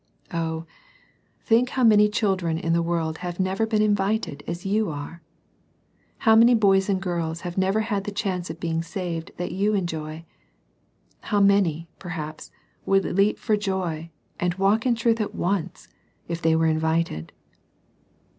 [0.33, 0.65] Oh,
[1.43, 5.21] think how many children in the world have never been invited as you are!—
[6.25, 9.75] how many boys and girls have never had the chance of being saved that you
[9.75, 10.25] enjoy:—
[11.29, 12.49] how many, perhaps,
[12.83, 14.09] would leap for joy,
[14.39, 15.87] and walk in truth at once,
[16.27, 17.31] if they were invited.